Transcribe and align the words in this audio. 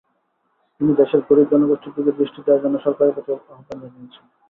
তিনি 0.81 0.91
দেশের 0.99 1.21
গরিব 1.27 1.47
জনগোষ্ঠীর 1.51 1.93
দিকে 1.97 2.11
দৃষ্টি 2.19 2.39
দেওয়ার 2.41 2.63
জন্য 2.63 2.75
সরকারের 2.85 3.13
প্রতি 3.15 3.29
আহ্বান 3.33 3.77
জানিয়েছেন। 3.81 4.25